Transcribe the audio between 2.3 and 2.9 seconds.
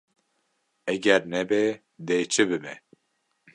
çi bibe?